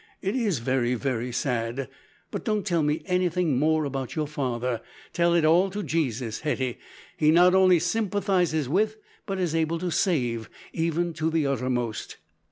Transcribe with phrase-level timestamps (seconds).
[0.19, 1.87] It is very very sad,
[2.31, 4.81] but don't tell me anything more about your father.
[5.13, 6.79] Tell it all to Jesus, Hetty.
[7.17, 8.95] He not only sympathises with,
[9.27, 12.17] but is able to save even to the uttermost."